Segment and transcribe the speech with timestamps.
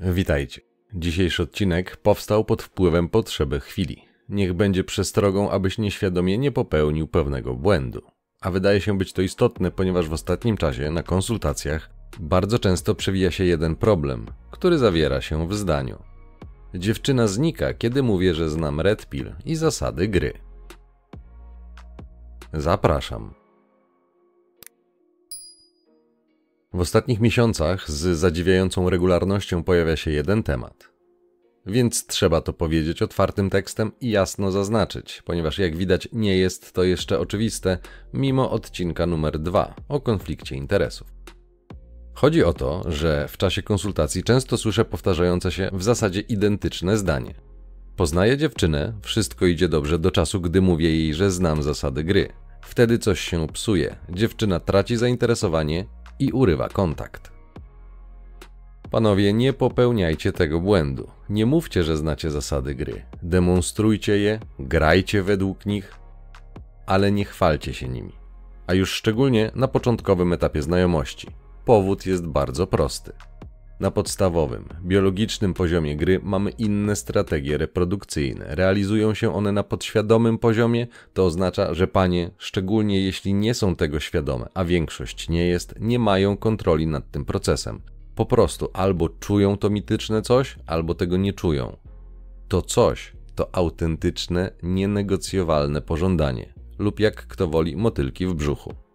[0.00, 0.60] Witajcie.
[0.94, 4.04] Dzisiejszy odcinek powstał pod wpływem potrzeby chwili.
[4.28, 8.02] Niech będzie przestrogą, abyś nieświadomie nie popełnił pewnego błędu.
[8.40, 13.30] A wydaje się być to istotne, ponieważ w ostatnim czasie na konsultacjach bardzo często przewija
[13.30, 16.02] się jeden problem, który zawiera się w zdaniu.
[16.74, 20.32] Dziewczyna znika, kiedy mówię, że znam Red Pill i zasady gry.
[22.52, 23.34] Zapraszam.
[26.78, 30.88] W ostatnich miesiącach z zadziwiającą regularnością pojawia się jeden temat.
[31.66, 36.84] Więc trzeba to powiedzieć otwartym tekstem i jasno zaznaczyć, ponieważ jak widać nie jest to
[36.84, 37.78] jeszcze oczywiste,
[38.12, 41.08] mimo odcinka numer 2 o konflikcie interesów.
[42.14, 47.34] Chodzi o to, że w czasie konsultacji często słyszę powtarzające się w zasadzie identyczne zdanie.
[47.96, 52.28] Poznaję dziewczynę, wszystko idzie dobrze do czasu, gdy mówię jej, że znam zasady gry.
[52.62, 55.84] Wtedy coś się psuje, dziewczyna traci zainteresowanie
[56.18, 57.32] i urywa kontakt.
[58.90, 61.10] Panowie, nie popełniajcie tego błędu.
[61.28, 63.02] Nie mówcie, że znacie zasady gry.
[63.22, 65.94] Demonstrujcie je, grajcie według nich,
[66.86, 68.12] ale nie chwalcie się nimi.
[68.66, 71.28] A już szczególnie na początkowym etapie znajomości.
[71.64, 73.12] Powód jest bardzo prosty.
[73.80, 78.44] Na podstawowym, biologicznym poziomie gry mamy inne strategie reprodukcyjne.
[78.48, 84.00] Realizują się one na podświadomym poziomie, to oznacza, że panie, szczególnie jeśli nie są tego
[84.00, 87.80] świadome, a większość nie jest, nie mają kontroli nad tym procesem.
[88.14, 91.76] Po prostu albo czują to mityczne coś, albo tego nie czują.
[92.48, 98.87] To coś to autentyczne, nienegocjowalne pożądanie, lub jak kto woli, motylki w brzuchu.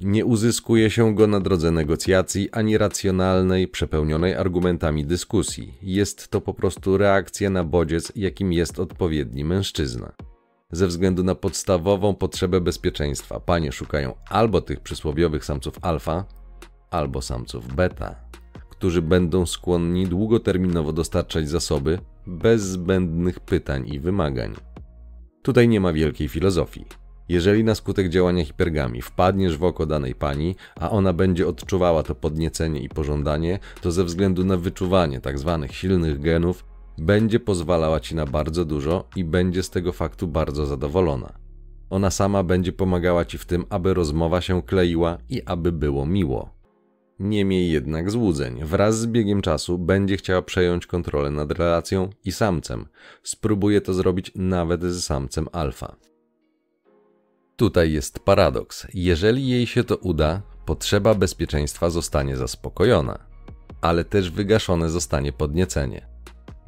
[0.00, 5.74] Nie uzyskuje się go na drodze negocjacji ani racjonalnej, przepełnionej argumentami dyskusji.
[5.82, 10.12] Jest to po prostu reakcja na bodziec, jakim jest odpowiedni mężczyzna.
[10.72, 16.24] Ze względu na podstawową potrzebę bezpieczeństwa, panie szukają albo tych przysłowiowych samców alfa,
[16.90, 18.14] albo samców beta,
[18.70, 24.54] którzy będą skłonni długoterminowo dostarczać zasoby bez zbędnych pytań i wymagań.
[25.42, 26.99] Tutaj nie ma wielkiej filozofii.
[27.30, 32.14] Jeżeli na skutek działania hipergami wpadniesz w oko danej pani, a ona będzie odczuwała to
[32.14, 35.58] podniecenie i pożądanie, to ze względu na wyczuwanie tzw.
[35.62, 36.64] Tak silnych genów
[36.98, 41.32] będzie pozwalała ci na bardzo dużo i będzie z tego faktu bardzo zadowolona.
[41.90, 46.54] Ona sama będzie pomagała ci w tym, aby rozmowa się kleiła i aby było miło.
[47.18, 48.64] Nie miej jednak złudzeń.
[48.64, 52.86] Wraz z biegiem czasu będzie chciała przejąć kontrolę nad relacją i samcem.
[53.22, 56.09] Spróbuje to zrobić nawet z samcem alfa.
[57.60, 58.86] Tutaj jest paradoks.
[58.94, 63.18] Jeżeli jej się to uda, potrzeba bezpieczeństwa zostanie zaspokojona,
[63.80, 66.06] ale też wygaszone zostanie podniecenie.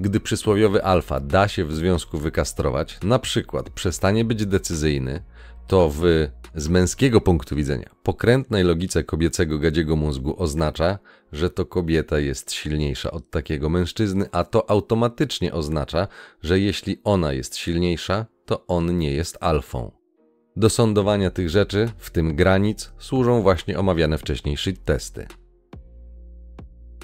[0.01, 5.23] Gdy przysłowiowy alfa da się w związku wykastrować, na przykład przestanie być decyzyjny,
[5.67, 6.03] to w
[6.55, 10.99] z męskiego punktu widzenia pokrętnej logice kobiecego gadziego mózgu oznacza,
[11.33, 16.09] że to kobieta jest silniejsza od takiego mężczyzny, a to automatycznie oznacza,
[16.43, 20.02] że jeśli ona jest silniejsza, to on nie jest alfą.
[20.57, 25.27] Do sądowania tych rzeczy, w tym granic, służą właśnie omawiane wcześniej testy.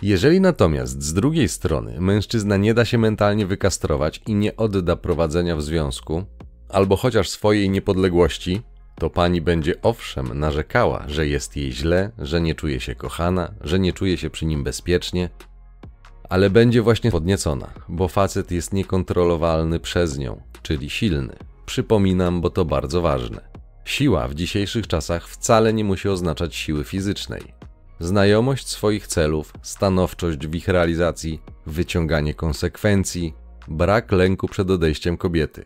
[0.02, 5.56] Jeżeli natomiast z drugiej strony mężczyzna nie da się mentalnie wykastrować i nie odda prowadzenia
[5.56, 6.24] w związku,
[6.68, 8.62] albo chociaż swojej niepodległości,
[8.94, 13.78] to pani będzie owszem narzekała, że jest jej źle, że nie czuje się kochana, że
[13.78, 15.28] nie czuje się przy nim bezpiecznie,
[16.28, 21.36] ale będzie właśnie podniecona, bo facet jest niekontrolowalny przez nią, czyli silny.
[21.68, 23.40] Przypominam, bo to bardzo ważne.
[23.84, 27.42] Siła w dzisiejszych czasach wcale nie musi oznaczać siły fizycznej.
[28.00, 33.34] Znajomość swoich celów, stanowczość w ich realizacji, wyciąganie konsekwencji,
[33.68, 35.64] brak lęku przed odejściem kobiety,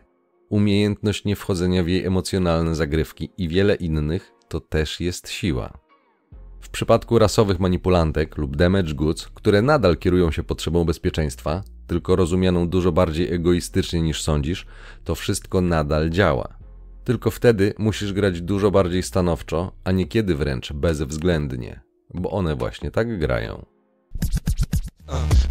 [0.48, 5.72] umiejętność niewchodzenia w jej emocjonalne zagrywki i wiele innych to też jest siła.
[6.60, 12.68] W przypadku rasowych manipulantek lub damage goods, które nadal kierują się potrzebą bezpieczeństwa, tylko rozumianą
[12.68, 14.66] dużo bardziej egoistycznie niż sądzisz,
[15.04, 16.62] to wszystko nadal działa.
[17.04, 21.80] Tylko wtedy musisz grać dużo bardziej stanowczo, a niekiedy wręcz bezwzględnie,
[22.14, 23.66] bo one właśnie tak grają.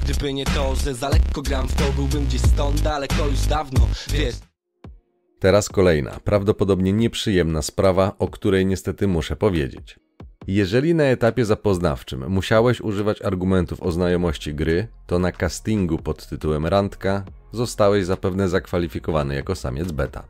[0.03, 3.88] Gdyby nie to, że za lekko gram w to, byłbym gdzieś stąd daleko już dawno,
[4.09, 4.35] wiesz.
[5.39, 10.00] Teraz kolejna, prawdopodobnie nieprzyjemna sprawa, o której niestety muszę powiedzieć.
[10.47, 16.65] Jeżeli na etapie zapoznawczym musiałeś używać argumentów o znajomości gry, to na castingu pod tytułem
[16.65, 20.23] Randka zostałeś zapewne zakwalifikowany jako samiec beta.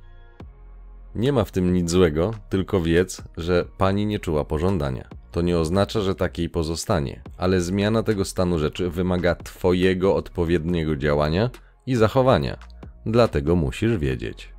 [1.15, 5.09] Nie ma w tym nic złego, tylko wiedz, że pani nie czuła pożądania.
[5.31, 11.49] To nie oznacza, że takiej pozostanie, ale zmiana tego stanu rzeczy wymaga Twojego odpowiedniego działania
[11.85, 12.57] i zachowania.
[13.05, 14.53] Dlatego musisz wiedzieć.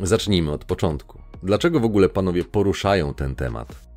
[0.00, 1.22] Zacznijmy od początku.
[1.42, 3.91] Dlaczego w ogóle panowie poruszają ten temat?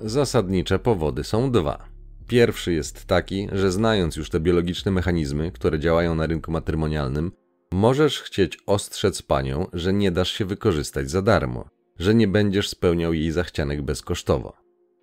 [0.00, 1.88] Zasadnicze powody są dwa.
[2.26, 7.32] Pierwszy jest taki, że znając już te biologiczne mechanizmy, które działają na rynku matrymonialnym,
[7.72, 11.68] możesz chcieć ostrzec panią, że nie dasz się wykorzystać za darmo,
[11.98, 14.56] że nie będziesz spełniał jej zachcianek bezkosztowo.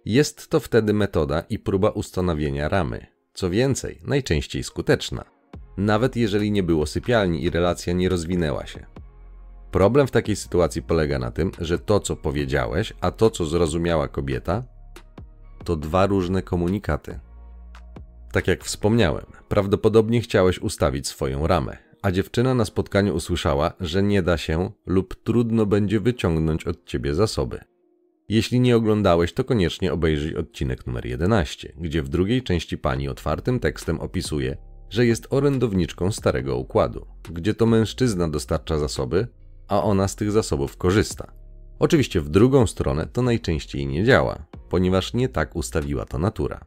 [0.06, 3.08] Jest to wtedy metoda i próba ustanowienia ramy.
[3.34, 5.26] Co więcej, najczęściej skuteczna.
[5.78, 8.86] Nawet jeżeli nie było sypialni i relacja nie rozwinęła się.
[9.72, 14.08] Problem w takiej sytuacji polega na tym, że to, co powiedziałeś, a to, co zrozumiała
[14.08, 14.64] kobieta,
[15.64, 17.20] to dwa różne komunikaty.
[18.32, 24.22] Tak jak wspomniałem, prawdopodobnie chciałeś ustawić swoją ramę, a dziewczyna na spotkaniu usłyszała, że nie
[24.22, 27.60] da się lub trudno będzie wyciągnąć od ciebie zasoby.
[28.30, 33.60] Jeśli nie oglądałeś, to koniecznie obejrzyj odcinek numer 11, gdzie w drugiej części pani otwartym
[33.60, 34.58] tekstem opisuje,
[34.90, 39.28] że jest orędowniczką starego układu, gdzie to mężczyzna dostarcza zasoby,
[39.68, 41.32] a ona z tych zasobów korzysta.
[41.80, 46.60] Oczywiście w drugą stronę to najczęściej nie działa, ponieważ nie tak ustawiła to natura.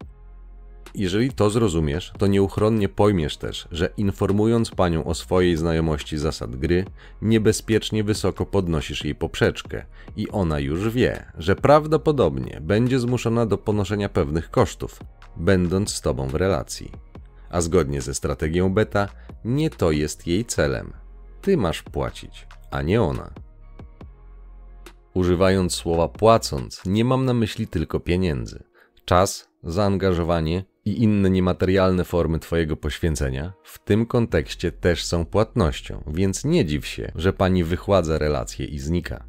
[0.94, 6.84] Jeżeli to zrozumiesz, to nieuchronnie pojmiesz też, że informując panią o swojej znajomości zasad gry,
[7.22, 9.84] niebezpiecznie wysoko podnosisz jej poprzeczkę
[10.16, 15.00] i ona już wie, że prawdopodobnie będzie zmuszona do ponoszenia pewnych kosztów,
[15.36, 16.90] będąc z tobą w relacji.
[17.50, 19.08] A zgodnie ze strategią beta,
[19.44, 20.92] nie to jest jej celem.
[21.42, 23.30] Ty masz płacić, a nie ona.
[25.14, 28.62] Używając słowa płacąc, nie mam na myśli tylko pieniędzy.
[29.04, 36.44] Czas, zaangażowanie i inne niematerialne formy Twojego poświęcenia w tym kontekście też są płatnością, więc
[36.44, 39.24] nie dziw się, że pani wychładza relacje i znika.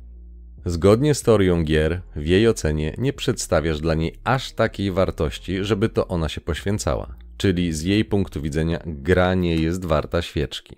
[0.66, 5.90] Zgodnie z teorią gier, w jej ocenie nie przedstawiasz dla niej aż takiej wartości, żeby
[5.90, 10.76] to ona się poświęcała, czyli z jej punktu widzenia gra nie jest warta świeczki.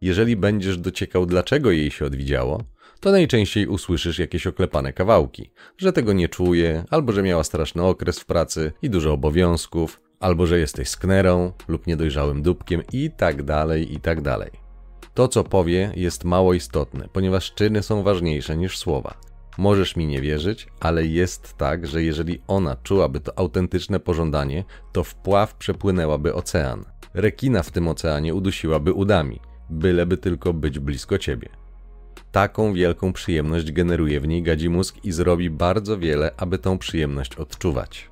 [0.00, 2.64] Jeżeli będziesz dociekał, dlaczego jej się odwidziało,
[3.02, 8.20] to najczęściej usłyszysz jakieś oklepane kawałki, że tego nie czuje, albo że miała straszny okres
[8.20, 13.94] w pracy i dużo obowiązków, albo że jesteś sknerą lub niedojrzałym dupkiem i tak dalej,
[13.94, 14.50] i tak dalej.
[15.14, 19.14] To, co powie, jest mało istotne, ponieważ czyny są ważniejsze niż słowa.
[19.58, 25.04] Możesz mi nie wierzyć, ale jest tak, że jeżeli ona czułaby to autentyczne pożądanie, to
[25.04, 26.84] wpław przepłynęłaby ocean.
[27.14, 29.40] Rekina w tym oceanie udusiłaby udami,
[29.70, 31.61] byleby tylko być blisko ciebie.
[32.32, 37.36] Taką wielką przyjemność generuje w niej gadzi mózg i zrobi bardzo wiele, aby tą przyjemność
[37.36, 38.10] odczuwać.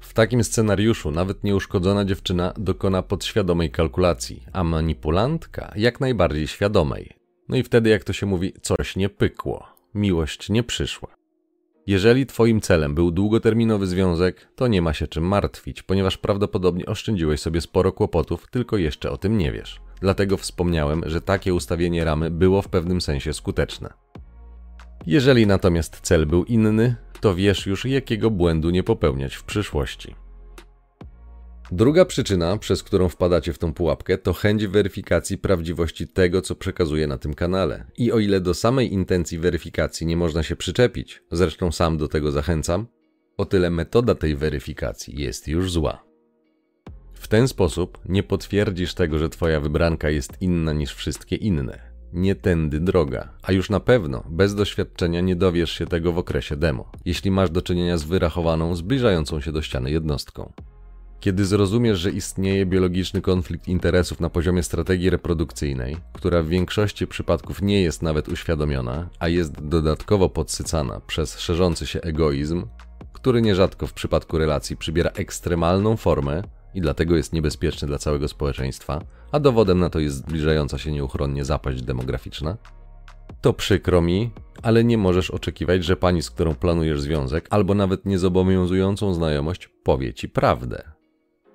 [0.00, 7.12] W takim scenariuszu nawet nieuszkodzona dziewczyna dokona podświadomej kalkulacji, a manipulantka jak najbardziej świadomej.
[7.48, 11.08] No i wtedy, jak to się mówi, coś nie pykło, miłość nie przyszła.
[11.86, 17.40] Jeżeli Twoim celem był długoterminowy związek, to nie ma się czym martwić, ponieważ prawdopodobnie oszczędziłeś
[17.40, 19.80] sobie sporo kłopotów, tylko jeszcze o tym nie wiesz.
[20.00, 23.92] Dlatego wspomniałem, że takie ustawienie ramy było w pewnym sensie skuteczne.
[25.06, 30.14] Jeżeli natomiast cel był inny, to wiesz już, jakiego błędu nie popełniać w przyszłości.
[31.72, 37.06] Druga przyczyna, przez którą wpadacie w tą pułapkę, to chęć weryfikacji prawdziwości tego, co przekazuję
[37.06, 37.86] na tym kanale.
[37.98, 42.32] I o ile do samej intencji weryfikacji nie można się przyczepić, zresztą sam do tego
[42.32, 42.86] zachęcam,
[43.36, 46.05] o tyle metoda tej weryfikacji jest już zła.
[47.16, 51.78] W ten sposób nie potwierdzisz tego, że twoja wybranka jest inna niż wszystkie inne.
[52.12, 56.56] Nie tędy droga, a już na pewno bez doświadczenia nie dowiesz się tego w okresie
[56.56, 60.52] demo, jeśli masz do czynienia z wyrachowaną, zbliżającą się do ściany jednostką.
[61.20, 67.62] Kiedy zrozumiesz, że istnieje biologiczny konflikt interesów na poziomie strategii reprodukcyjnej, która w większości przypadków
[67.62, 72.66] nie jest nawet uświadomiona, a jest dodatkowo podsycana przez szerzący się egoizm,
[73.12, 76.42] który nierzadko w przypadku relacji przybiera ekstremalną formę,
[76.76, 79.02] i dlatego jest niebezpieczny dla całego społeczeństwa,
[79.32, 82.56] a dowodem na to jest zbliżająca się nieuchronnie zapaść demograficzna?
[83.40, 84.30] To przykro mi,
[84.62, 90.14] ale nie możesz oczekiwać, że pani, z którą planujesz związek, albo nawet niezobowiązującą znajomość, powie
[90.14, 90.95] ci prawdę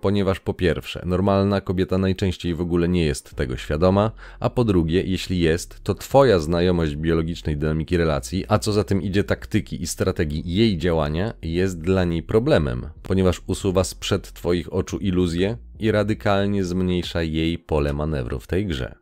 [0.01, 5.03] ponieważ po pierwsze, normalna kobieta najczęściej w ogóle nie jest tego świadoma, a po drugie,
[5.03, 9.87] jeśli jest, to twoja znajomość biologicznej dynamiki relacji, a co za tym idzie taktyki i
[9.87, 16.63] strategii jej działania, jest dla niej problemem, ponieważ usuwa sprzed twoich oczu iluzję i radykalnie
[16.63, 18.95] zmniejsza jej pole manewru w tej grze.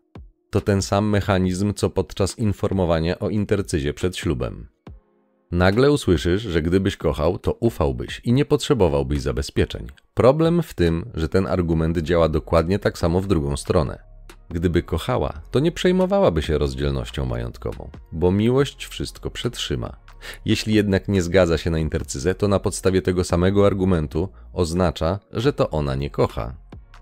[0.49, 4.67] To ten sam mechanizm, co podczas informowania o intercyzie przed ślubem.
[5.51, 9.87] Nagle usłyszysz, że gdybyś kochał, to ufałbyś i nie potrzebowałbyś zabezpieczeń.
[10.13, 13.99] Problem w tym, że ten argument działa dokładnie tak samo w drugą stronę.
[14.49, 19.95] Gdyby kochała, to nie przejmowałaby się rozdzielnością majątkową, bo miłość wszystko przetrzyma.
[20.45, 25.53] Jeśli jednak nie zgadza się na intercyzę, to na podstawie tego samego argumentu oznacza, że
[25.53, 26.53] to ona nie kocha.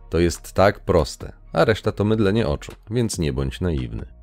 [0.09, 4.16] To jest tak proste, a reszta to mydlenie oczu, więc nie bądź naiwny.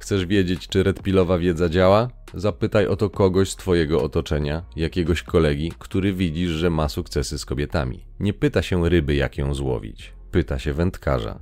[0.00, 2.08] Chcesz wiedzieć, czy redpilowa wiedza działa?
[2.34, 7.44] Zapytaj o to kogoś z twojego otoczenia, jakiegoś kolegi, który widzisz, że ma sukcesy z
[7.44, 8.06] kobietami.
[8.20, 10.12] Nie pyta się ryby, jak ją złowić.
[10.30, 11.40] Pyta się wędkarza.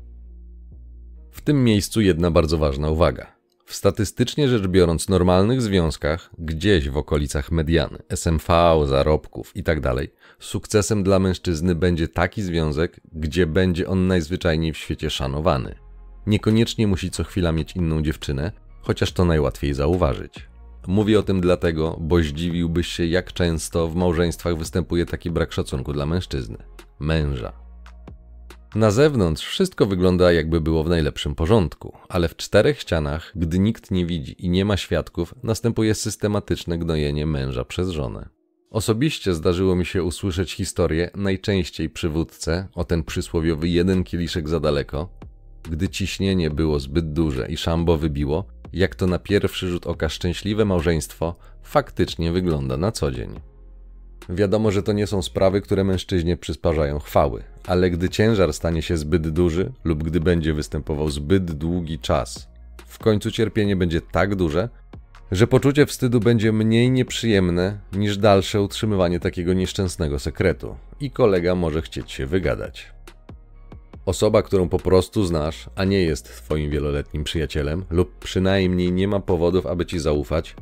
[1.30, 3.38] W tym miejscu jedna bardzo ważna uwaga.
[3.64, 8.46] W statystycznie rzecz biorąc normalnych związkach, gdzieś w okolicach mediany, SMV,
[8.86, 15.10] zarobków itd., tak sukcesem dla mężczyzny będzie taki związek, gdzie będzie on najzwyczajniej w świecie
[15.10, 15.87] szanowany.
[16.28, 20.48] Niekoniecznie musi co chwila mieć inną dziewczynę, chociaż to najłatwiej zauważyć.
[20.86, 25.92] Mówię o tym dlatego, bo zdziwiłbyś się, jak często w małżeństwach występuje taki brak szacunku
[25.92, 26.56] dla mężczyzny
[27.00, 27.52] męża.
[28.74, 33.90] Na zewnątrz wszystko wygląda jakby było w najlepszym porządku, ale w czterech ścianach, gdy nikt
[33.90, 38.28] nie widzi i nie ma świadków, następuje systematyczne gnojenie męża przez żonę.
[38.70, 44.60] Osobiście zdarzyło mi się usłyszeć historię, najczęściej przy wódce, o ten przysłowiowy jeden kieliszek za
[44.60, 45.18] daleko,
[45.70, 50.64] gdy ciśnienie było zbyt duże i szambo wybiło, jak to na pierwszy rzut oka szczęśliwe
[50.64, 53.40] małżeństwo faktycznie wygląda na co dzień.
[54.28, 58.96] Wiadomo, że to nie są sprawy, które mężczyźnie przysparzają chwały, ale gdy ciężar stanie się
[58.96, 62.48] zbyt duży lub gdy będzie występował zbyt długi czas,
[62.86, 64.68] w końcu cierpienie będzie tak duże,
[65.32, 71.82] że poczucie wstydu będzie mniej nieprzyjemne niż dalsze utrzymywanie takiego nieszczęsnego sekretu i kolega może
[71.82, 72.86] chcieć się wygadać.
[74.08, 79.20] Osoba, którą po prostu znasz, a nie jest twoim wieloletnim przyjacielem, lub przynajmniej nie ma
[79.20, 80.56] powodów, aby ci zaufać,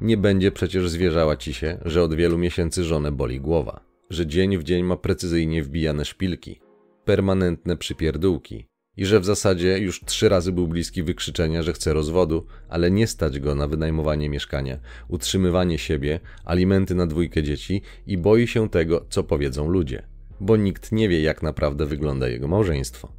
[0.00, 3.80] nie będzie przecież zwierzała ci się, że od wielu miesięcy żonę boli głowa,
[4.10, 6.60] że dzień w dzień ma precyzyjnie wbijane szpilki,
[7.04, 12.46] permanentne przypierdółki i że w zasadzie już trzy razy był bliski wykrzyczenia, że chce rozwodu,
[12.68, 14.78] ale nie stać go na wynajmowanie mieszkania,
[15.08, 20.11] utrzymywanie siebie, alimenty na dwójkę dzieci i boi się tego, co powiedzą ludzie,
[20.42, 23.12] bo nikt nie wie, jak naprawdę wygląda jego małżeństwo.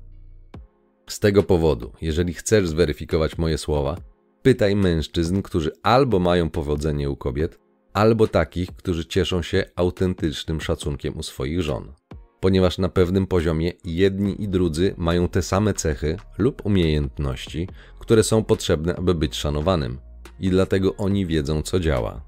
[1.09, 3.97] Z tego powodu, jeżeli chcesz zweryfikować moje słowa,
[4.43, 7.59] Pytaj mężczyzn, którzy albo mają powodzenie u kobiet,
[7.93, 11.93] albo takich, którzy cieszą się autentycznym szacunkiem u swoich żon.
[12.39, 17.67] Ponieważ na pewnym poziomie jedni i drudzy mają te same cechy lub umiejętności,
[17.99, 19.99] które są potrzebne, aby być szanowanym,
[20.39, 22.21] i dlatego oni wiedzą, co działa.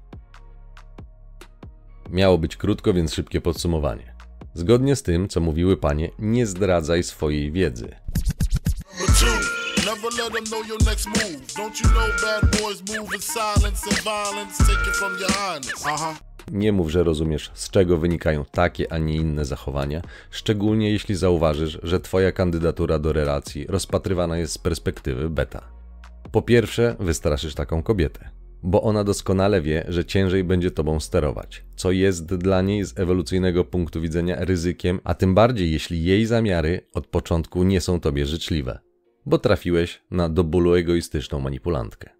[2.10, 4.15] Miało być krótko, więc szybkie podsumowanie.
[4.56, 7.88] Zgodnie z tym, co mówiły panie, nie zdradzaj swojej wiedzy.
[9.86, 11.46] Never let them know your next move.
[11.54, 15.84] Don't you know bad boys move in silence and violence take it from your highness.
[15.86, 16.16] Aha.
[16.52, 21.78] Nie mów, że rozumiesz, z czego wynikają takie, a nie inne zachowania, szczególnie jeśli zauważysz,
[21.82, 25.68] że Twoja kandydatura do relacji rozpatrywana jest z perspektywy beta.
[26.32, 28.30] Po pierwsze, wystraszysz taką kobietę,
[28.66, 33.64] bo ona doskonale wie, że ciężej będzie Tobą sterować, co jest dla niej z ewolucyjnego
[33.64, 38.86] punktu widzenia ryzykiem, a tym bardziej jeśli jej zamiary od początku nie są Tobie życzliwe
[39.26, 42.10] bo trafiłeś na do bólu egoistyczną manipulantkę.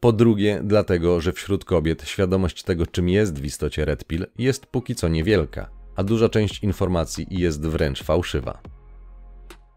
[0.00, 4.66] Po drugie, dlatego, że wśród kobiet świadomość tego, czym jest w istocie Red Pill, jest
[4.66, 8.62] póki co niewielka, a duża część informacji jest wręcz fałszywa.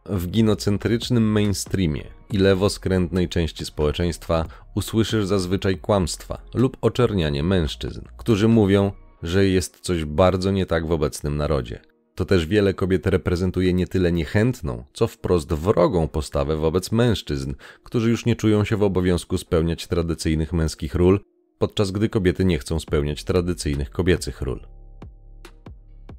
[0.09, 4.45] W ginocentrycznym mainstreamie i lewoskrętnej części społeczeństwa
[4.75, 8.91] usłyszysz zazwyczaj kłamstwa lub oczernianie mężczyzn, którzy mówią,
[9.23, 11.79] że jest coś bardzo nie tak w obecnym narodzie,
[12.15, 18.09] to też wiele kobiet reprezentuje nie tyle niechętną, co wprost wrogą postawę wobec mężczyzn, którzy
[18.09, 21.19] już nie czują się w obowiązku spełniać tradycyjnych męskich ról,
[21.57, 24.59] podczas gdy kobiety nie chcą spełniać tradycyjnych kobiecych ról.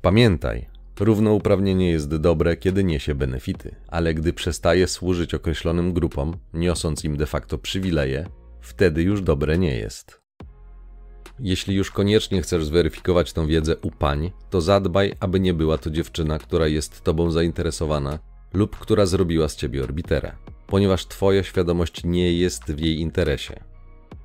[0.02, 0.68] Pamiętaj,
[1.00, 7.26] równouprawnienie jest dobre, kiedy niesie benefity, ale gdy przestaje służyć określonym grupom, niosąc im de
[7.26, 8.28] facto przywileje,
[8.61, 10.21] wtedy już dobre nie jest.
[11.40, 15.90] Jeśli już koniecznie chcesz zweryfikować tą wiedzę u pań, to zadbaj, aby nie była to
[15.90, 18.19] dziewczyna, która jest tobą zainteresowana
[18.52, 20.37] lub która zrobiła z ciebie orbitera,
[20.67, 23.61] ponieważ twoja świadomość nie jest w jej interesie.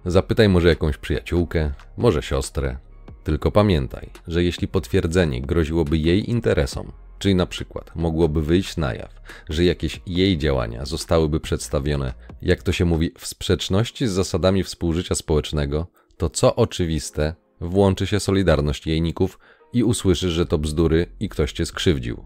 [0.06, 2.78] Zapytaj może jakąś przyjaciółkę, może siostrę.
[3.24, 9.22] Tylko pamiętaj, że jeśli potwierdzenie groziłoby jej interesom, czyli na przykład mogłoby wyjść na jaw,
[9.50, 15.16] że jakieś jej działania zostałyby przedstawione, jak to się mówi, w sprzeczności z zasadami współżycia
[15.16, 15.88] społecznego,
[16.18, 19.40] to co oczywiste, włączy się solidarność jejników
[19.74, 22.26] i usłyszysz, że to bzdury i ktoś cię skrzywdził.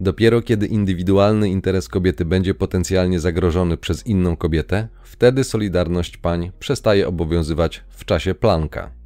[0.00, 7.08] Dopiero kiedy indywidualny interes kobiety będzie potencjalnie zagrożony przez inną kobietę, wtedy solidarność pań przestaje
[7.08, 9.05] obowiązywać w czasie planka.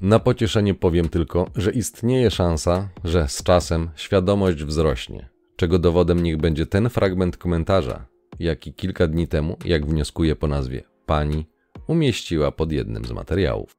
[0.00, 6.36] Na pocieszenie powiem tylko, że istnieje szansa, że z czasem świadomość wzrośnie, czego dowodem niech
[6.36, 8.06] będzie ten fragment komentarza,
[8.38, 11.46] jaki kilka dni temu, jak wnioskuje po nazwie pani
[11.86, 13.76] umieściła pod jednym z materiałów.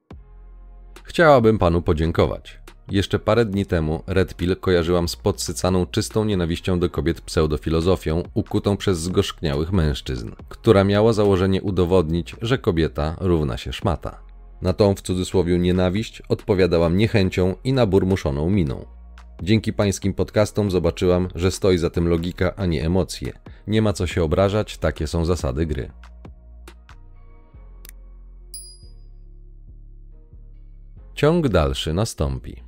[1.03, 2.59] Chciałabym panu podziękować.
[2.91, 8.77] Jeszcze parę dni temu Red Pill kojarzyłam z podsycaną czystą nienawiścią do kobiet pseudofilozofią ukutą
[8.77, 14.26] przez zgorzkniałych mężczyzn, która miała założenie udowodnić, że kobieta równa się szmata.
[14.61, 18.85] Na tą w cudzysłowie nienawiść odpowiadałam niechęcią i naburmuszoną miną.
[19.41, 23.33] Dzięki pańskim podcastom zobaczyłam, że stoi za tym logika, a nie emocje.
[23.67, 25.91] Nie ma co się obrażać, takie są zasady gry.
[31.13, 32.66] Ciąg dalszy nastąpi.